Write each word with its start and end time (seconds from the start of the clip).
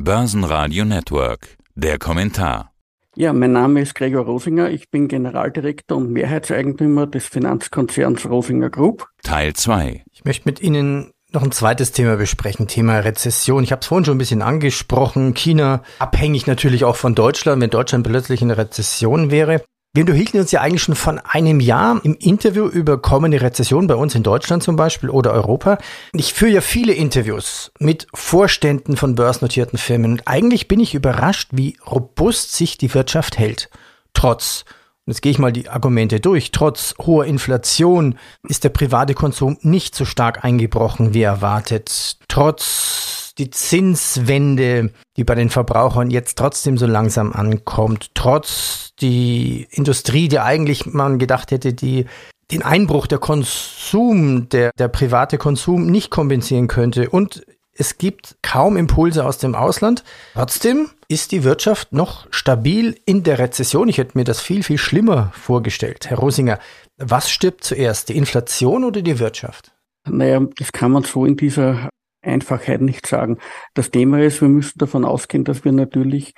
Börsenradio 0.00 0.84
Network. 0.84 1.56
Der 1.74 1.98
Kommentar. 1.98 2.70
Ja, 3.16 3.32
mein 3.32 3.50
Name 3.50 3.80
ist 3.80 3.96
Gregor 3.96 4.26
Rosinger. 4.26 4.70
Ich 4.70 4.90
bin 4.90 5.08
Generaldirektor 5.08 5.98
und 5.98 6.12
Mehrheitseigentümer 6.12 7.08
des 7.08 7.26
Finanzkonzerns 7.26 8.24
Rosinger 8.30 8.70
Group. 8.70 9.08
Teil 9.24 9.54
2. 9.54 10.04
Ich 10.12 10.24
möchte 10.24 10.48
mit 10.48 10.60
Ihnen 10.60 11.10
noch 11.32 11.42
ein 11.42 11.50
zweites 11.50 11.90
Thema 11.90 12.16
besprechen, 12.16 12.68
Thema 12.68 13.00
Rezession. 13.00 13.64
Ich 13.64 13.72
habe 13.72 13.80
es 13.80 13.88
vorhin 13.88 14.04
schon 14.04 14.14
ein 14.14 14.18
bisschen 14.18 14.40
angesprochen. 14.40 15.34
China 15.34 15.82
abhängig 15.98 16.46
natürlich 16.46 16.84
auch 16.84 16.94
von 16.94 17.16
Deutschland, 17.16 17.60
wenn 17.60 17.70
Deutschland 17.70 18.06
plötzlich 18.06 18.40
in 18.40 18.52
Rezession 18.52 19.32
wäre. 19.32 19.64
Wir 19.98 20.04
unterhielten 20.04 20.38
uns 20.38 20.52
ja 20.52 20.60
eigentlich 20.60 20.84
schon 20.84 20.94
von 20.94 21.18
einem 21.18 21.58
Jahr 21.58 22.00
im 22.04 22.14
Interview 22.20 22.68
über 22.68 23.02
kommende 23.02 23.40
Rezession 23.40 23.88
bei 23.88 23.96
uns 23.96 24.14
in 24.14 24.22
Deutschland 24.22 24.62
zum 24.62 24.76
Beispiel 24.76 25.10
oder 25.10 25.32
Europa. 25.32 25.76
Ich 26.12 26.34
führe 26.34 26.52
ja 26.52 26.60
viele 26.60 26.92
Interviews 26.92 27.72
mit 27.80 28.06
Vorständen 28.14 28.96
von 28.96 29.16
börsennotierten 29.16 29.76
Firmen 29.76 30.12
und 30.12 30.28
eigentlich 30.28 30.68
bin 30.68 30.78
ich 30.78 30.94
überrascht, 30.94 31.48
wie 31.50 31.78
robust 31.84 32.52
sich 32.52 32.78
die 32.78 32.94
Wirtschaft 32.94 33.38
hält. 33.38 33.70
Trotz 34.14 34.64
jetzt 35.06 35.20
gehe 35.20 35.32
ich 35.32 35.40
mal 35.40 35.52
die 35.52 35.68
Argumente 35.68 36.20
durch. 36.20 36.52
Trotz 36.52 36.94
hoher 37.04 37.24
Inflation 37.24 38.20
ist 38.48 38.62
der 38.62 38.68
private 38.68 39.14
Konsum 39.14 39.58
nicht 39.62 39.96
so 39.96 40.04
stark 40.04 40.44
eingebrochen 40.44 41.12
wie 41.12 41.22
erwartet. 41.22 42.18
Trotz 42.28 43.27
die 43.38 43.50
Zinswende, 43.50 44.90
die 45.16 45.24
bei 45.24 45.34
den 45.34 45.50
Verbrauchern 45.50 46.10
jetzt 46.10 46.38
trotzdem 46.38 46.76
so 46.76 46.86
langsam 46.86 47.32
ankommt, 47.32 48.10
trotz 48.14 48.92
die 49.00 49.66
Industrie, 49.70 50.28
die 50.28 50.40
eigentlich 50.40 50.86
man 50.86 51.18
gedacht 51.18 51.50
hätte, 51.50 51.72
die 51.72 52.06
den 52.50 52.62
Einbruch 52.62 53.06
der 53.06 53.18
Konsum, 53.18 54.48
der, 54.48 54.70
der 54.78 54.88
private 54.88 55.38
Konsum 55.38 55.86
nicht 55.86 56.10
kompensieren 56.10 56.66
könnte 56.66 57.10
und 57.10 57.44
es 57.78 57.96
gibt 57.96 58.36
kaum 58.42 58.76
Impulse 58.76 59.24
aus 59.24 59.38
dem 59.38 59.54
Ausland. 59.54 60.02
Trotzdem 60.34 60.90
ist 61.06 61.30
die 61.30 61.44
Wirtschaft 61.44 61.92
noch 61.92 62.26
stabil 62.30 62.98
in 63.06 63.22
der 63.22 63.38
Rezession. 63.38 63.88
Ich 63.88 63.98
hätte 63.98 64.18
mir 64.18 64.24
das 64.24 64.40
viel, 64.40 64.64
viel 64.64 64.78
schlimmer 64.78 65.30
vorgestellt. 65.34 66.10
Herr 66.10 66.18
Rosinger, 66.18 66.58
was 66.96 67.30
stirbt 67.30 67.62
zuerst, 67.62 68.08
die 68.08 68.16
Inflation 68.16 68.82
oder 68.82 69.00
die 69.00 69.20
Wirtschaft? 69.20 69.72
Naja, 70.08 70.40
das 70.56 70.72
kann 70.72 70.90
man 70.90 71.04
so 71.04 71.24
in 71.24 71.36
dieser 71.36 71.88
Einfachheit 72.28 72.80
nicht 72.80 73.06
sagen. 73.06 73.38
Das 73.74 73.90
Thema 73.90 74.20
ist, 74.20 74.40
wir 74.40 74.48
müssen 74.48 74.78
davon 74.78 75.04
ausgehen, 75.04 75.44
dass 75.44 75.64
wir 75.64 75.72
natürlich 75.72 76.34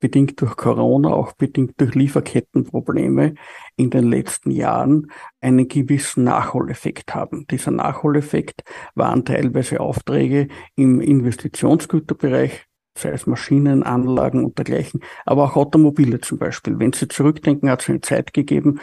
bedingt 0.00 0.40
durch 0.40 0.56
Corona, 0.56 1.10
auch 1.10 1.32
bedingt 1.32 1.80
durch 1.80 1.94
Lieferkettenprobleme 1.94 3.34
in 3.76 3.90
den 3.90 4.08
letzten 4.08 4.50
Jahren 4.50 5.10
einen 5.40 5.68
gewissen 5.68 6.24
Nachholeffekt 6.24 7.14
haben. 7.14 7.46
Dieser 7.50 7.70
Nachholeffekt 7.70 8.62
waren 8.94 9.24
teilweise 9.24 9.80
Aufträge 9.80 10.48
im 10.76 11.00
Investitionsgüterbereich, 11.00 12.66
sei 12.96 13.10
es 13.10 13.26
Maschinen, 13.26 13.82
Anlagen 13.82 14.44
und 14.44 14.58
dergleichen, 14.58 15.00
aber 15.24 15.44
auch 15.44 15.56
Automobile 15.56 16.20
zum 16.20 16.38
Beispiel. 16.38 16.78
Wenn 16.78 16.92
Sie 16.92 17.08
zurückdenken, 17.08 17.70
hat 17.70 17.82
es 17.82 17.88
eine 17.88 18.00
Zeit 18.00 18.32
gegeben, 18.32 18.80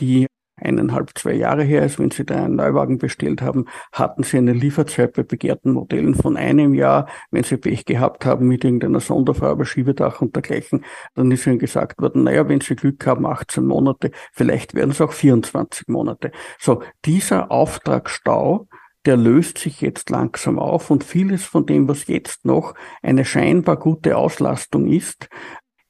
die 0.00 0.26
eineinhalb, 0.64 1.16
zwei 1.16 1.34
Jahre 1.34 1.62
her 1.62 1.84
ist, 1.84 1.98
wenn 1.98 2.10
Sie 2.10 2.24
da 2.24 2.44
einen 2.44 2.56
Neuwagen 2.56 2.98
bestellt 2.98 3.42
haben, 3.42 3.66
hatten 3.92 4.22
Sie 4.22 4.38
eine 4.38 4.52
Lieferzeit 4.52 5.12
bei 5.12 5.22
begehrten 5.22 5.72
Modellen 5.72 6.14
von 6.14 6.36
einem 6.36 6.74
Jahr. 6.74 7.08
Wenn 7.30 7.44
Sie 7.44 7.56
Pech 7.56 7.84
gehabt 7.84 8.24
haben 8.24 8.48
mit 8.48 8.64
irgendeiner 8.64 9.00
Sonderfarbe, 9.00 9.66
Schiebedach 9.66 10.20
und 10.20 10.34
dergleichen, 10.34 10.84
dann 11.14 11.30
ist 11.30 11.46
Ihnen 11.46 11.58
gesagt 11.58 12.00
worden, 12.00 12.24
naja, 12.24 12.48
wenn 12.48 12.60
Sie 12.60 12.76
Glück 12.76 13.06
haben, 13.06 13.26
18 13.26 13.64
Monate, 13.64 14.10
vielleicht 14.32 14.74
werden 14.74 14.90
es 14.90 15.00
auch 15.00 15.12
24 15.12 15.88
Monate. 15.88 16.32
So, 16.58 16.82
dieser 17.04 17.50
Auftragsstau, 17.50 18.66
der 19.04 19.16
löst 19.16 19.58
sich 19.58 19.80
jetzt 19.80 20.10
langsam 20.10 20.58
auf 20.58 20.90
und 20.90 21.04
vieles 21.04 21.44
von 21.44 21.66
dem, 21.66 21.88
was 21.88 22.06
jetzt 22.06 22.44
noch 22.44 22.74
eine 23.02 23.24
scheinbar 23.24 23.76
gute 23.76 24.16
Auslastung 24.16 24.86
ist, 24.86 25.28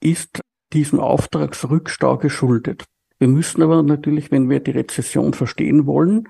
ist 0.01 0.41
diesem 0.73 1.01
Auftragsrückstau 1.01 2.19
geschuldet. 2.19 2.85
Wir 3.19 3.29
müssen 3.29 3.63
aber 3.63 3.83
natürlich, 3.83 4.31
wenn 4.31 4.51
wir 4.51 4.61
die 4.61 4.73
Rezession 4.73 5.35
verstehen 5.35 5.87
wollen, 5.87 6.29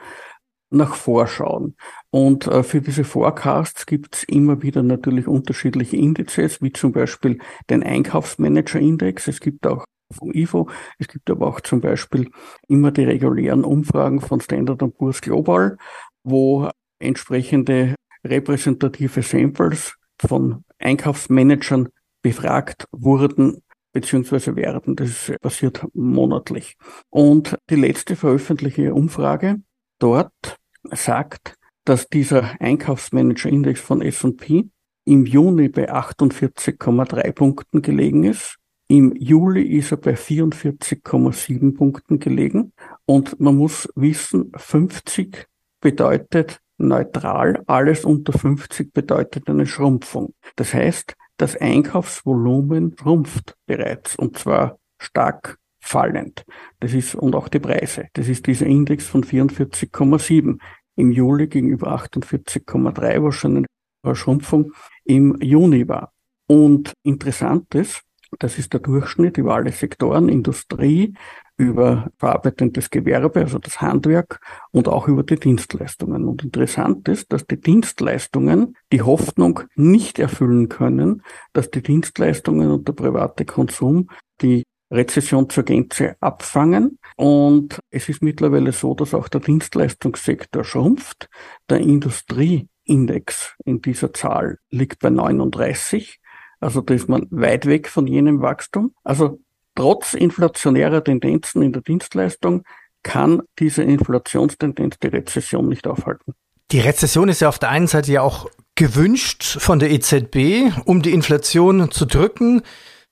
nach 0.70 0.94
vorschauen. 0.94 1.76
Und 2.10 2.46
äh, 2.46 2.62
für 2.62 2.80
diese 2.80 3.04
Forecasts 3.04 3.86
gibt 3.86 4.16
es 4.16 4.24
immer 4.24 4.62
wieder 4.62 4.82
natürlich 4.82 5.26
unterschiedliche 5.26 5.96
Indizes, 5.96 6.60
wie 6.60 6.72
zum 6.72 6.92
Beispiel 6.92 7.38
den 7.70 7.82
Einkaufsmanager-Index. 7.82 9.28
Es 9.28 9.40
gibt 9.40 9.66
auch 9.66 9.84
vom 10.12 10.32
IFO, 10.32 10.68
es 10.98 11.08
gibt 11.08 11.30
aber 11.30 11.46
auch 11.46 11.60
zum 11.60 11.80
Beispiel 11.80 12.30
immer 12.68 12.90
die 12.90 13.04
regulären 13.04 13.64
Umfragen 13.64 14.20
von 14.20 14.40
Standard 14.40 14.78
Poor's 14.96 15.20
Global, 15.20 15.78
wo 16.22 16.70
entsprechende 16.98 17.94
repräsentative 18.24 19.22
Samples 19.22 19.94
von 20.20 20.64
Einkaufsmanagern 20.78 21.88
befragt 22.22 22.86
wurden 22.92 23.62
beziehungsweise 23.94 24.56
werden. 24.56 24.96
Das 24.96 25.32
passiert 25.40 25.86
monatlich. 25.94 26.76
Und 27.08 27.56
die 27.70 27.76
letzte 27.76 28.16
veröffentlichte 28.16 28.92
Umfrage 28.92 29.62
dort 29.98 30.58
sagt, 30.90 31.54
dass 31.84 32.08
dieser 32.08 32.60
Einkaufsmanager-Index 32.60 33.80
von 33.80 34.02
S&P 34.02 34.68
im 35.06 35.26
Juni 35.26 35.68
bei 35.68 35.90
48,3 35.90 37.32
Punkten 37.32 37.82
gelegen 37.82 38.24
ist. 38.24 38.56
Im 38.88 39.14
Juli 39.16 39.62
ist 39.62 39.92
er 39.92 39.98
bei 39.98 40.14
44,7 40.14 41.74
Punkten 41.74 42.18
gelegen. 42.18 42.72
Und 43.06 43.40
man 43.40 43.56
muss 43.56 43.88
wissen, 43.94 44.52
50 44.56 45.46
bedeutet 45.80 46.58
neutral, 46.76 47.62
alles 47.66 48.04
unter 48.04 48.32
50 48.32 48.92
bedeutet 48.92 49.48
eine 49.48 49.66
Schrumpfung. 49.66 50.34
Das 50.56 50.74
heißt, 50.74 51.14
das 51.36 51.56
Einkaufsvolumen 51.56 52.96
schrumpft 52.98 53.56
bereits 53.66 54.16
und 54.16 54.38
zwar 54.38 54.78
stark 54.98 55.58
fallend. 55.80 56.44
Das 56.80 56.94
ist, 56.94 57.14
und 57.14 57.34
auch 57.34 57.48
die 57.48 57.60
Preise. 57.60 58.06
Das 58.14 58.28
ist 58.28 58.46
dieser 58.46 58.66
Index 58.66 59.06
von 59.06 59.22
44,7 59.22 60.58
im 60.96 61.10
Juli 61.10 61.48
gegenüber 61.48 61.94
48,3, 61.94 63.22
was 63.22 63.34
schon 63.34 63.66
eine 64.02 64.16
Schrumpfung 64.16 64.72
im 65.04 65.38
Juni 65.40 65.88
war. 65.88 66.12
Und 66.46 66.92
interessant 67.02 67.74
ist, 67.74 68.02
das 68.38 68.58
ist 68.58 68.72
der 68.72 68.80
Durchschnitt 68.80 69.38
über 69.38 69.54
alle 69.54 69.72
Sektoren, 69.72 70.28
Industrie, 70.28 71.14
über 71.56 72.10
verarbeitendes 72.18 72.90
Gewerbe, 72.90 73.40
also 73.40 73.58
das 73.58 73.80
Handwerk 73.80 74.40
und 74.72 74.88
auch 74.88 75.06
über 75.08 75.22
die 75.22 75.36
Dienstleistungen. 75.36 76.24
Und 76.24 76.42
interessant 76.42 77.08
ist, 77.08 77.32
dass 77.32 77.46
die 77.46 77.60
Dienstleistungen 77.60 78.76
die 78.92 79.02
Hoffnung 79.02 79.60
nicht 79.76 80.18
erfüllen 80.18 80.68
können, 80.68 81.22
dass 81.52 81.70
die 81.70 81.82
Dienstleistungen 81.82 82.70
und 82.70 82.88
der 82.88 82.94
private 82.94 83.44
Konsum 83.44 84.08
die 84.42 84.64
Rezession 84.90 85.48
zur 85.48 85.64
Gänze 85.64 86.16
abfangen. 86.20 86.98
Und 87.16 87.80
es 87.90 88.08
ist 88.08 88.22
mittlerweile 88.22 88.72
so, 88.72 88.94
dass 88.94 89.14
auch 89.14 89.28
der 89.28 89.40
Dienstleistungssektor 89.40 90.64
schrumpft. 90.64 91.28
Der 91.68 91.78
Industrieindex 91.78 93.54
in 93.64 93.80
dieser 93.80 94.12
Zahl 94.12 94.58
liegt 94.70 95.00
bei 95.00 95.10
39. 95.10 96.20
Also 96.60 96.80
da 96.80 96.94
ist 96.94 97.08
man 97.08 97.26
weit 97.30 97.66
weg 97.66 97.88
von 97.88 98.06
jenem 98.06 98.40
Wachstum. 98.40 98.94
Also 99.04 99.40
trotz 99.74 100.14
inflationärer 100.14 101.02
Tendenzen 101.02 101.62
in 101.62 101.72
der 101.72 101.82
Dienstleistung 101.82 102.64
kann 103.02 103.42
diese 103.58 103.82
Inflationstendenz 103.82 104.98
die 104.98 105.08
Rezession 105.08 105.68
nicht 105.68 105.86
aufhalten. 105.86 106.34
Die 106.70 106.80
Rezession 106.80 107.28
ist 107.28 107.40
ja 107.40 107.48
auf 107.48 107.58
der 107.58 107.68
einen 107.68 107.86
Seite 107.86 108.10
ja 108.10 108.22
auch 108.22 108.48
gewünscht 108.74 109.44
von 109.44 109.78
der 109.78 109.90
EZB, 109.90 110.72
um 110.84 111.02
die 111.02 111.12
Inflation 111.12 111.90
zu 111.90 112.06
drücken. 112.06 112.62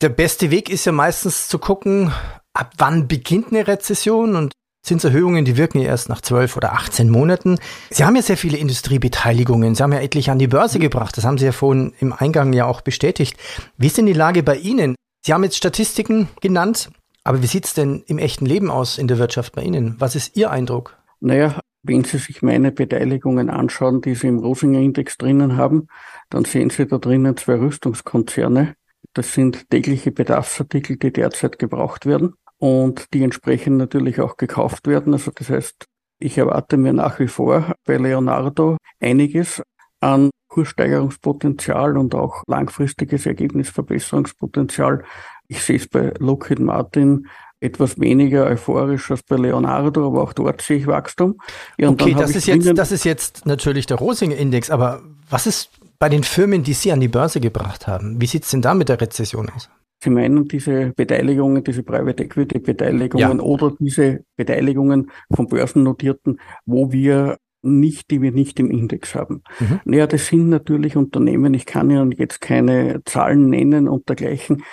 Der 0.00 0.08
beste 0.08 0.50
Weg 0.50 0.70
ist 0.70 0.86
ja 0.86 0.92
meistens 0.92 1.48
zu 1.48 1.58
gucken, 1.58 2.12
ab 2.54 2.72
wann 2.78 3.06
beginnt 3.06 3.48
eine 3.48 3.68
Rezession 3.68 4.34
und 4.34 4.52
Zinserhöhungen, 4.84 5.44
die 5.44 5.56
wirken 5.56 5.78
ja 5.80 5.88
erst 5.88 6.08
nach 6.08 6.22
zwölf 6.22 6.56
oder 6.56 6.72
18 6.72 7.08
Monaten. 7.08 7.58
Sie 7.90 8.04
haben 8.04 8.16
ja 8.16 8.22
sehr 8.22 8.36
viele 8.36 8.58
Industriebeteiligungen. 8.58 9.76
Sie 9.76 9.82
haben 9.82 9.92
ja 9.92 10.00
etliche 10.00 10.32
an 10.32 10.40
die 10.40 10.48
Börse 10.48 10.80
gebracht. 10.80 11.16
Das 11.16 11.24
haben 11.24 11.38
Sie 11.38 11.44
ja 11.44 11.52
vorhin 11.52 11.92
im 12.00 12.12
Eingang 12.12 12.52
ja 12.52 12.66
auch 12.66 12.80
bestätigt. 12.80 13.36
Wie 13.76 13.86
ist 13.86 13.98
denn 13.98 14.06
die 14.06 14.12
Lage 14.12 14.42
bei 14.42 14.56
Ihnen? 14.56 14.96
Sie 15.24 15.32
haben 15.32 15.44
jetzt 15.44 15.56
Statistiken 15.56 16.28
genannt, 16.40 16.90
aber 17.22 17.42
wie 17.42 17.46
sieht 17.46 17.66
es 17.66 17.74
denn 17.74 18.02
im 18.08 18.18
echten 18.18 18.44
Leben 18.44 18.72
aus 18.72 18.98
in 18.98 19.06
der 19.06 19.18
Wirtschaft 19.18 19.54
bei 19.54 19.62
Ihnen? 19.62 19.94
Was 20.00 20.16
ist 20.16 20.36
Ihr 20.36 20.50
Eindruck? 20.50 20.98
Naja, 21.20 21.60
wenn 21.84 22.02
Sie 22.02 22.18
sich 22.18 22.42
meine 22.42 22.72
Beteiligungen 22.72 23.48
anschauen, 23.48 24.00
die 24.00 24.16
Sie 24.16 24.26
im 24.26 24.40
Rosinger 24.40 24.80
Index 24.80 25.18
drinnen 25.18 25.56
haben, 25.56 25.86
dann 26.28 26.44
sehen 26.44 26.70
Sie 26.70 26.88
da 26.88 26.98
drinnen 26.98 27.36
zwei 27.36 27.54
Rüstungskonzerne. 27.54 28.74
Das 29.14 29.32
sind 29.32 29.70
tägliche 29.70 30.10
Bedarfsartikel, 30.10 30.96
die 30.96 31.12
derzeit 31.12 31.60
gebraucht 31.60 32.04
werden 32.04 32.34
und 32.58 33.14
die 33.14 33.22
entsprechend 33.22 33.76
natürlich 33.76 34.20
auch 34.20 34.36
gekauft 34.36 34.88
werden. 34.88 35.12
Also 35.12 35.30
das 35.32 35.50
heißt, 35.50 35.86
ich 36.18 36.38
erwarte 36.38 36.76
mir 36.76 36.92
nach 36.92 37.20
wie 37.20 37.28
vor 37.28 37.76
bei 37.84 37.96
Leonardo 37.96 38.76
einiges 39.00 39.62
an 40.02 40.30
Kurssteigerungspotenzial 40.48 41.96
und 41.96 42.14
auch 42.14 42.42
langfristiges 42.46 43.24
Ergebnisverbesserungspotenzial. 43.26 45.04
Ich 45.48 45.62
sehe 45.62 45.76
es 45.76 45.88
bei 45.88 46.12
Lockheed 46.18 46.58
Martin 46.58 47.26
etwas 47.60 47.98
weniger 48.00 48.46
euphorisch 48.46 49.10
als 49.10 49.22
bei 49.22 49.36
Leonardo, 49.36 50.06
aber 50.06 50.22
auch 50.22 50.32
dort 50.32 50.60
sehe 50.60 50.78
ich 50.78 50.86
Wachstum. 50.86 51.40
Ja, 51.78 51.88
okay, 51.88 52.14
das 52.14 52.34
ist, 52.34 52.46
jetzt, 52.46 52.76
das 52.76 52.92
ist 52.92 53.04
jetzt 53.04 53.46
natürlich 53.46 53.86
der 53.86 53.98
Rosinger-Index, 53.98 54.70
aber 54.70 55.02
was 55.30 55.46
ist 55.46 55.70
bei 55.98 56.08
den 56.08 56.24
Firmen, 56.24 56.64
die 56.64 56.72
Sie 56.72 56.90
an 56.90 57.00
die 57.00 57.08
Börse 57.08 57.40
gebracht 57.40 57.86
haben, 57.86 58.20
wie 58.20 58.26
sieht 58.26 58.42
es 58.42 58.50
denn 58.50 58.62
da 58.62 58.74
mit 58.74 58.88
der 58.88 59.00
Rezession 59.00 59.48
aus? 59.50 59.70
Sie 60.02 60.10
meinen 60.10 60.48
diese 60.48 60.92
Beteiligungen, 60.96 61.62
diese 61.62 61.84
Private 61.84 62.24
Equity 62.24 62.58
Beteiligungen 62.58 63.38
ja. 63.38 63.44
oder 63.44 63.72
diese 63.78 64.24
Beteiligungen 64.36 65.12
von 65.32 65.46
Börsennotierten, 65.46 66.40
wo 66.66 66.90
wir 66.90 67.38
nicht, 67.62 68.10
die 68.10 68.20
wir 68.20 68.32
nicht 68.32 68.58
im 68.60 68.70
Index 68.70 69.14
haben. 69.14 69.42
Mhm. 69.60 69.80
Naja, 69.84 70.06
das 70.06 70.26
sind 70.26 70.48
natürlich 70.48 70.96
Unternehmen, 70.96 71.54
ich 71.54 71.66
kann 71.66 71.90
Ihnen 71.90 72.12
jetzt 72.12 72.40
keine 72.40 73.02
Zahlen 73.04 73.48
nennen 73.48 73.88
und 73.88 74.08
dergleichen, 74.08 74.64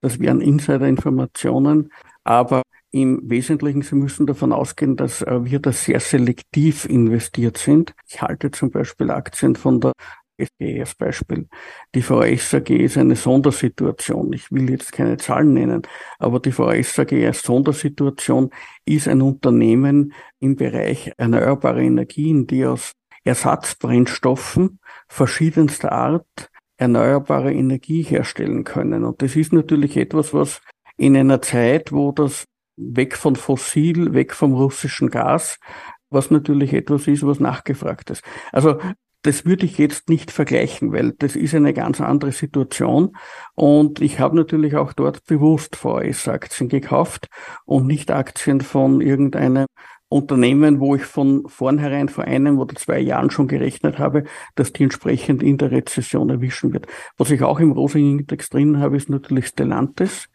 das 0.00 0.20
wären 0.20 0.40
Insider-Informationen, 0.40 1.90
aber 2.24 2.62
im 2.90 3.20
Wesentlichen, 3.24 3.82
Sie 3.82 3.96
müssen 3.96 4.26
davon 4.26 4.52
ausgehen, 4.52 4.96
dass 4.96 5.22
äh, 5.22 5.44
wir 5.44 5.58
da 5.58 5.72
sehr 5.72 5.98
selektiv 5.98 6.84
investiert 6.84 7.56
sind. 7.58 7.92
Ich 8.06 8.22
halte 8.22 8.52
zum 8.52 8.70
Beispiel 8.70 9.10
Aktien 9.10 9.56
von 9.56 9.80
der 9.80 9.92
SG 10.36 10.80
als 10.80 10.94
Beispiel. 10.94 11.48
Die 11.94 12.02
VS 12.02 12.54
AG 12.54 12.70
ist 12.70 12.98
eine 12.98 13.16
Sondersituation. 13.16 14.32
Ich 14.32 14.50
will 14.50 14.70
jetzt 14.70 14.92
keine 14.92 15.16
Zahlen 15.16 15.52
nennen, 15.52 15.82
aber 16.18 16.40
die 16.40 16.52
VS 16.52 16.98
AG 16.98 17.12
als 17.26 17.42
Sondersituation 17.42 18.50
ist 18.84 19.08
ein 19.08 19.22
Unternehmen 19.22 20.12
im 20.40 20.56
Bereich 20.56 21.12
erneuerbare 21.16 21.82
Energien, 21.82 22.46
die 22.46 22.66
aus 22.66 22.92
Ersatzbrennstoffen 23.24 24.78
verschiedenster 25.08 25.92
Art 25.92 26.50
erneuerbare 26.76 27.52
Energie 27.52 28.02
herstellen 28.02 28.64
können. 28.64 29.04
Und 29.04 29.22
das 29.22 29.36
ist 29.36 29.52
natürlich 29.52 29.96
etwas, 29.96 30.34
was 30.34 30.60
in 30.96 31.16
einer 31.16 31.40
Zeit, 31.40 31.92
wo 31.92 32.12
das 32.12 32.46
weg 32.76 33.16
von 33.16 33.36
fossil, 33.36 34.14
weg 34.14 34.34
vom 34.34 34.54
russischen 34.54 35.10
Gas, 35.10 35.58
was 36.10 36.30
natürlich 36.30 36.72
etwas 36.72 37.06
ist, 37.06 37.26
was 37.26 37.40
nachgefragt 37.40 38.10
ist. 38.10 38.22
Also 38.52 38.78
das 39.24 39.46
würde 39.46 39.64
ich 39.64 39.78
jetzt 39.78 40.10
nicht 40.10 40.30
vergleichen, 40.30 40.92
weil 40.92 41.12
das 41.12 41.34
ist 41.34 41.54
eine 41.54 41.72
ganz 41.72 42.00
andere 42.00 42.32
Situation. 42.32 43.16
Und 43.54 44.02
ich 44.02 44.20
habe 44.20 44.36
natürlich 44.36 44.76
auch 44.76 44.92
dort 44.92 45.24
bewusst 45.24 45.76
VS-Aktien 45.76 46.68
gekauft 46.68 47.28
und 47.64 47.86
nicht 47.86 48.10
Aktien 48.10 48.60
von 48.60 49.00
irgendeinem 49.00 49.64
Unternehmen, 50.10 50.78
wo 50.78 50.94
ich 50.94 51.04
von 51.04 51.48
vornherein 51.48 52.10
vor 52.10 52.24
einem 52.24 52.58
oder 52.58 52.76
zwei 52.76 53.00
Jahren 53.00 53.30
schon 53.30 53.48
gerechnet 53.48 53.98
habe, 53.98 54.24
dass 54.56 54.74
die 54.74 54.84
entsprechend 54.84 55.42
in 55.42 55.56
der 55.56 55.70
Rezession 55.70 56.28
erwischen 56.28 56.74
wird. 56.74 56.86
Was 57.16 57.30
ich 57.30 57.42
auch 57.42 57.60
im 57.60 57.72
Rosing-Index 57.72 58.50
drin 58.50 58.78
habe, 58.78 58.98
ist 58.98 59.08
natürlich 59.08 59.46
Stellantis. 59.46 60.28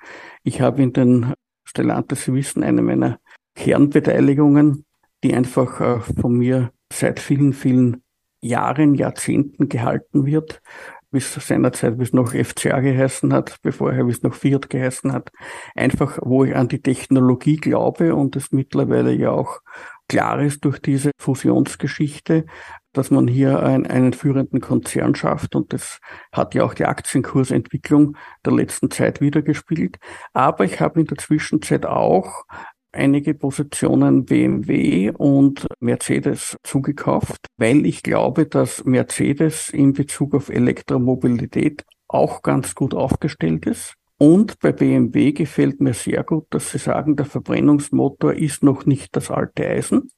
Ich 0.44 0.62
habe 0.62 0.82
in 0.82 0.94
den 0.94 1.34
Stellantis, 1.64 2.26
Sie 2.26 2.34
wissen, 2.34 2.64
eine 2.64 2.82
meiner 2.82 3.20
Kernbeteiligungen, 3.54 4.84
die 5.24 5.36
einfach 5.36 5.80
äh, 5.80 6.00
von 6.00 6.34
mir 6.34 6.72
seit 6.92 7.20
vielen, 7.20 7.54
vielen 7.54 8.02
Jahren, 8.42 8.96
Jahrzehnten 8.96 9.70
gehalten 9.70 10.26
wird, 10.26 10.62
bis 11.12 11.34
seinerzeit, 11.34 11.98
bis 11.98 12.14
noch 12.14 12.34
FCA 12.34 12.80
geheißen 12.80 13.34
hat, 13.34 13.58
bevor 13.62 13.92
er 13.92 14.04
bis 14.04 14.22
noch 14.22 14.36
Fiat 14.36 14.70
geheißen 14.70 15.12
hat. 15.12 15.32
Einfach, 15.76 16.20
wo 16.22 16.44
ich 16.44 16.56
an 16.56 16.68
die 16.68 16.82
Technologie 16.82 17.58
glaube 17.58 18.16
und 18.16 18.36
es 18.36 18.52
mittlerweile 18.52 19.12
ja 19.14 19.32
auch 19.32 19.60
klar 20.08 20.42
ist 20.42 20.66
durch 20.66 20.80
diese 20.80 21.12
Fusionsgeschichte, 21.20 22.46
dass 22.94 23.12
man 23.12 23.28
hier 23.28 23.62
ein, 23.64 23.86
einen 23.86 24.14
führenden 24.14 24.60
Konzern 24.60 25.16
schafft 25.16 25.56
und 25.56 25.74
das 25.74 26.00
hat 26.32 26.56
ja 26.56 26.64
auch 26.64 26.74
die 26.74 26.86
Aktienkursentwicklung 26.86 28.18
der 28.46 28.54
letzten 28.54 28.90
Zeit 28.90 29.22
wiedergespielt. 29.22 29.98
Aber 30.34 30.66
ich 30.66 30.80
habe 30.80 31.00
in 31.00 31.08
der 31.08 31.18
Zwischenzeit 31.18 31.86
auch 31.86 32.46
einige 32.92 33.34
Positionen 33.34 34.26
BMW 34.26 35.12
und 35.12 35.68
Mercedes 35.80 36.58
zugekauft, 36.64 37.48
weil 37.58 37.86
ich 37.86 38.04
glaube, 38.04 38.46
dass 38.46 38.84
Mercedes 38.86 39.70
in 39.70 39.94
Bezug 39.94 40.36
auf 40.36 40.50
Elektromobilität 40.50 41.86
auch 42.08 42.42
ganz 42.42 42.76
gut 42.76 42.94
aufgestellt 42.94 43.66
ist. 43.66 43.94
Und 44.18 44.60
bei 44.60 44.74
BMW 44.74 45.32
gefällt 45.32 45.80
mir 45.80 45.94
sehr 45.94 46.26
gut, 46.26 46.48
dass 46.50 46.72
Sie 46.72 46.78
sagen, 46.78 47.16
der 47.16 47.26
Verbrennungsmotor 47.26 48.34
ist 48.34 48.64
noch 48.64 48.86
nicht 48.86 49.16
das 49.16 49.32
alte 49.32 49.66
Eisen. 49.66 50.12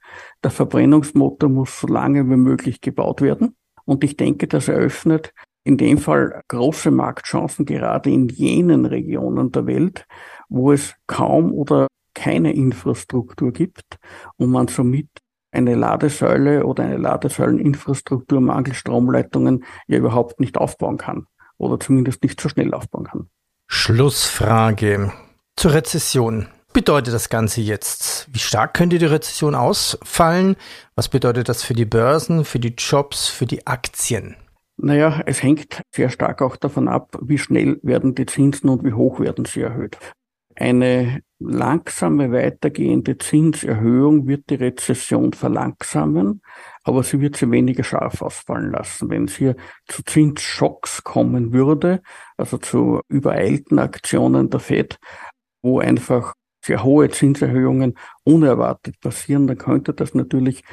Der 0.44 0.50
Verbrennungsmotor 0.50 1.50
muss 1.50 1.80
so 1.80 1.86
lange 1.86 2.28
wie 2.28 2.38
möglich 2.38 2.82
gebaut 2.82 3.22
werden. 3.22 3.56
Und 3.86 4.04
ich 4.04 4.18
denke, 4.18 4.48
das 4.48 4.70
eröffnet 4.70 5.34
in 5.64 5.78
dem 5.78 6.00
Fall 6.00 6.42
große 6.48 6.90
Marktchancen, 6.90 7.66
gerade 7.66 8.10
in 8.10 8.28
jenen 8.30 8.86
Regionen 8.86 9.52
der 9.52 9.68
Welt, 9.68 10.08
wo 10.50 10.72
es 10.72 10.96
kaum 11.06 11.54
oder 11.54 11.88
keine 12.14 12.54
Infrastruktur 12.54 13.52
gibt 13.52 13.98
und 14.38 14.52
man 14.52 14.68
somit 14.68 15.10
eine 15.52 15.76
Ladesäule 15.76 16.66
oder 16.66 16.84
eine 16.84 16.98
Ladesäuleninfrastruktur 16.98 18.40
mangels 18.40 18.78
Stromleitungen 18.78 19.66
ja 19.88 19.98
überhaupt 19.98 20.40
nicht 20.40 20.58
aufbauen 20.58 20.98
kann 20.98 21.28
oder 21.58 21.80
zumindest 21.80 22.24
nicht 22.24 22.40
so 22.40 22.50
schnell 22.50 22.74
aufbauen 22.74 23.06
kann. 23.06 23.30
Schlussfrage 23.68 25.12
zur 25.56 25.74
Rezession. 25.74 26.48
Bedeutet 26.74 27.14
das 27.14 27.30
Ganze 27.30 27.60
jetzt? 27.60 28.30
Wie 28.32 28.40
stark 28.40 28.74
könnte 28.74 28.98
die 28.98 29.06
Rezession 29.06 29.56
ausfallen? 29.56 30.56
Was 30.96 31.10
bedeutet 31.10 31.50
das 31.50 31.64
für 31.64 31.74
die 31.74 31.86
Börsen, 31.86 32.46
für 32.46 32.60
die 32.60 32.76
Jobs, 32.78 33.28
für 33.28 33.46
die 33.46 33.68
Aktien? 33.68 34.38
Naja, 34.78 35.22
es 35.26 35.44
hängt 35.44 35.82
sehr 35.94 36.10
stark 36.10 36.42
auch 36.42 36.56
davon 36.56 36.88
ab, 36.88 37.18
wie 37.22 37.38
schnell 37.38 37.80
werden 37.84 38.16
die 38.16 38.26
Zinsen 38.26 38.70
und 38.70 38.84
wie 38.84 38.94
hoch 38.94 39.20
werden 39.20 39.46
sie 39.46 39.62
erhöht. 39.62 39.98
Eine 40.62 41.24
langsame 41.40 42.32
weitergehende 42.32 43.18
Zinserhöhung 43.18 44.28
wird 44.28 44.52
die 44.52 44.56
Rezession 44.56 45.34
verlangsamen, 45.34 46.44
aber 46.84 47.02
sie 47.02 47.20
wird 47.20 47.36
sie 47.36 47.50
weniger 47.50 47.84
scharf 47.84 48.22
ausfallen 48.22 48.72
lassen. 48.72 49.10
Wenn 49.10 49.24
es 49.24 49.38
hier 49.38 49.56
zu 49.88 50.04
Zinsschocks 50.04 51.04
kommen 51.04 51.52
würde, 51.52 52.04
also 52.38 52.60
zu 52.60 53.02
übereilten 53.08 53.80
Aktionen 53.80 54.52
der 54.52 54.60
FED, 54.60 55.00
wo 55.64 55.80
einfach 55.80 56.36
sehr 56.64 56.84
hohe 56.84 57.10
Zinserhöhungen 57.10 57.96
unerwartet 58.24 59.00
passieren, 59.00 59.48
dann 59.48 59.58
könnte 59.58 59.96
das 59.96 60.14
natürlich 60.14 60.64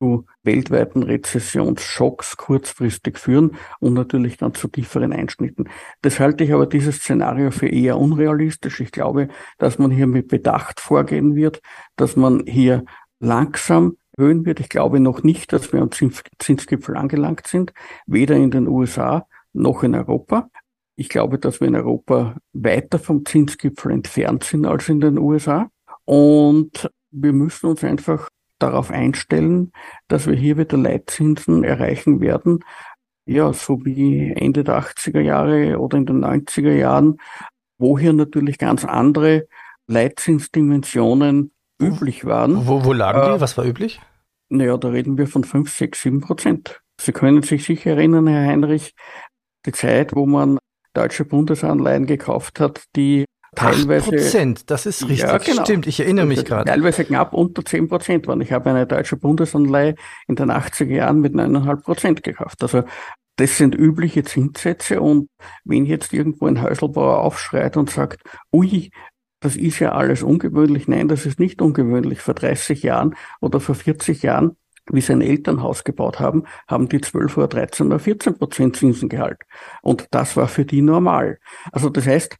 zu 0.00 0.24
weltweiten 0.42 1.02
Rezessionsschocks 1.02 2.36
kurzfristig 2.36 3.18
führen 3.18 3.56
und 3.80 3.94
natürlich 3.94 4.38
dann 4.38 4.54
zu 4.54 4.68
tieferen 4.68 5.12
Einschnitten. 5.12 5.68
Das 6.00 6.18
halte 6.18 6.42
ich 6.44 6.52
aber 6.52 6.66
dieses 6.66 6.96
Szenario 6.96 7.50
für 7.50 7.68
eher 7.68 7.98
unrealistisch. 7.98 8.80
Ich 8.80 8.92
glaube, 8.92 9.28
dass 9.58 9.78
man 9.78 9.90
hier 9.90 10.06
mit 10.06 10.28
Bedacht 10.28 10.80
vorgehen 10.80 11.34
wird, 11.36 11.60
dass 11.96 12.16
man 12.16 12.44
hier 12.46 12.84
langsam 13.20 13.98
erhöhen 14.16 14.46
wird. 14.46 14.60
Ich 14.60 14.70
glaube 14.70 15.00
noch 15.00 15.22
nicht, 15.22 15.52
dass 15.52 15.72
wir 15.72 15.82
am 15.82 15.90
Zinsgipfel 15.90 16.96
angelangt 16.96 17.46
sind, 17.46 17.72
weder 18.06 18.36
in 18.36 18.50
den 18.50 18.68
USA 18.68 19.26
noch 19.52 19.82
in 19.82 19.94
Europa. 19.94 20.48
Ich 20.96 21.08
glaube, 21.08 21.38
dass 21.38 21.60
wir 21.60 21.68
in 21.68 21.76
Europa 21.76 22.36
weiter 22.52 22.98
vom 22.98 23.24
Zinsgipfel 23.24 23.92
entfernt 23.92 24.44
sind 24.44 24.64
als 24.66 24.88
in 24.88 25.00
den 25.00 25.18
USA. 25.18 25.70
Und 26.04 26.90
wir 27.10 27.32
müssen 27.32 27.66
uns 27.66 27.84
einfach 27.84 28.28
darauf 28.62 28.90
einstellen, 28.90 29.72
dass 30.08 30.26
wir 30.26 30.34
hier 30.34 30.56
wieder 30.56 30.76
Leitzinsen 30.76 31.64
erreichen 31.64 32.20
werden. 32.20 32.60
Ja, 33.26 33.52
so 33.52 33.84
wie 33.84 34.32
Ende 34.32 34.64
der 34.64 34.80
80er 34.80 35.20
Jahre 35.20 35.78
oder 35.78 35.98
in 35.98 36.06
den 36.06 36.24
90er 36.24 36.72
Jahren, 36.72 37.18
wo 37.78 37.98
hier 37.98 38.12
natürlich 38.12 38.58
ganz 38.58 38.84
andere 38.84 39.46
Leitzinsdimensionen 39.86 41.52
üblich 41.80 42.24
waren. 42.24 42.66
Wo, 42.66 42.84
wo 42.84 42.92
lagen 42.92 43.22
die? 43.22 43.36
Äh, 43.36 43.40
Was 43.40 43.56
war 43.56 43.64
üblich? 43.64 44.00
Naja, 44.48 44.76
da 44.76 44.88
reden 44.88 45.16
wir 45.16 45.26
von 45.26 45.44
5, 45.44 45.70
6, 45.70 46.02
7 46.02 46.20
Prozent. 46.20 46.80
Sie 47.00 47.12
können 47.12 47.42
sich 47.42 47.64
sicher 47.64 47.92
erinnern, 47.92 48.26
Herr 48.26 48.46
Heinrich, 48.46 48.94
die 49.64 49.72
Zeit, 49.72 50.14
wo 50.14 50.26
man 50.26 50.58
deutsche 50.92 51.24
Bundesanleihen 51.24 52.06
gekauft 52.06 52.60
hat, 52.60 52.84
die 52.96 53.24
teilweise. 53.54 54.10
Prozent, 54.10 54.70
das 54.70 54.86
ist 54.86 55.02
richtig. 55.02 55.20
Ja, 55.20 55.38
genau. 55.38 55.64
Stimmt, 55.64 55.86
ich 55.86 56.00
erinnere 56.00 56.26
mich 56.26 56.44
gerade. 56.44 56.70
Teilweise 56.70 57.04
knapp 57.04 57.32
unter 57.32 57.64
10 57.64 57.88
Prozent 57.88 58.26
waren. 58.26 58.40
Ich 58.40 58.52
habe 58.52 58.70
eine 58.70 58.86
deutsche 58.86 59.16
Bundesanleihe 59.16 59.94
in 60.28 60.36
den 60.36 60.50
80er 60.50 60.84
Jahren 60.86 61.20
mit 61.20 61.34
9,5 61.34 61.82
Prozent 61.82 62.22
gekauft. 62.22 62.62
Also 62.62 62.84
das 63.36 63.56
sind 63.56 63.74
übliche 63.74 64.22
Zinssätze 64.22 65.00
und 65.00 65.30
wenn 65.64 65.86
jetzt 65.86 66.12
irgendwo 66.12 66.46
ein 66.46 66.60
Häuselbauer 66.62 67.18
aufschreit 67.20 67.76
und 67.76 67.90
sagt, 67.90 68.22
ui, 68.52 68.90
das 69.40 69.56
ist 69.56 69.78
ja 69.78 69.92
alles 69.92 70.22
ungewöhnlich. 70.22 70.86
Nein, 70.86 71.08
das 71.08 71.24
ist 71.24 71.40
nicht 71.40 71.62
ungewöhnlich. 71.62 72.20
Vor 72.20 72.34
30 72.34 72.82
Jahren 72.82 73.16
oder 73.40 73.58
vor 73.58 73.74
40 73.74 74.22
Jahren, 74.22 74.56
wie 74.92 75.00
sie 75.00 75.12
ein 75.12 75.22
Elternhaus 75.22 75.84
gebaut 75.84 76.20
haben, 76.20 76.44
haben 76.68 76.88
die 76.88 77.00
12 77.00 77.38
oder 77.38 77.48
13 77.48 77.86
oder 77.86 77.98
14 77.98 78.36
Prozent 78.36 78.76
Zinsengehalt. 78.76 79.38
Und 79.80 80.06
das 80.10 80.36
war 80.36 80.48
für 80.48 80.66
die 80.66 80.82
normal. 80.82 81.38
Also 81.72 81.88
das 81.88 82.06
heißt, 82.06 82.36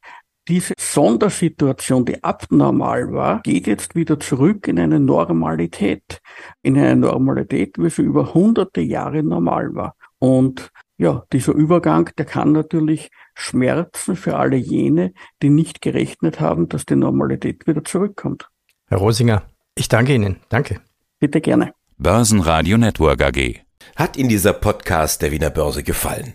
diese 0.48 0.74
Sondersituation, 0.78 2.04
die 2.04 2.22
abnormal 2.24 3.12
war, 3.12 3.40
geht 3.42 3.66
jetzt 3.66 3.94
wieder 3.94 4.18
zurück 4.18 4.66
in 4.68 4.78
eine 4.78 4.98
Normalität. 4.98 6.20
In 6.62 6.76
eine 6.76 6.96
Normalität, 6.96 7.76
wie 7.78 7.90
sie 7.90 8.02
über 8.02 8.34
hunderte 8.34 8.80
Jahre 8.80 9.22
normal 9.22 9.74
war. 9.74 9.94
Und 10.18 10.70
ja, 10.98 11.24
dieser 11.32 11.52
Übergang, 11.52 12.10
der 12.18 12.26
kann 12.26 12.52
natürlich 12.52 13.10
schmerzen 13.34 14.16
für 14.16 14.36
alle 14.36 14.56
jene, 14.56 15.12
die 15.42 15.48
nicht 15.48 15.80
gerechnet 15.80 16.40
haben, 16.40 16.68
dass 16.68 16.84
die 16.84 16.96
Normalität 16.96 17.66
wieder 17.66 17.84
zurückkommt. 17.84 18.48
Herr 18.86 18.98
Rosinger, 18.98 19.42
ich 19.74 19.88
danke 19.88 20.14
Ihnen. 20.14 20.36
Danke. 20.48 20.80
Bitte 21.18 21.40
gerne. 21.40 21.72
Börsenradio 21.96 22.76
Network 22.76 23.22
AG. 23.22 23.60
Hat 23.96 24.16
Ihnen 24.16 24.28
dieser 24.28 24.52
Podcast 24.52 25.22
der 25.22 25.32
Wiener 25.32 25.50
Börse 25.50 25.82
gefallen? 25.82 26.34